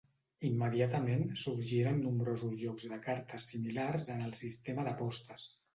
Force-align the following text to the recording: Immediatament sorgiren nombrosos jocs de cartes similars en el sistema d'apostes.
Immediatament 0.47 1.21
sorgiren 1.43 2.01
nombrosos 2.07 2.57
jocs 2.65 2.89
de 2.95 3.01
cartes 3.07 3.49
similars 3.53 4.13
en 4.17 4.29
el 4.31 4.37
sistema 4.45 4.91
d'apostes. 4.91 5.53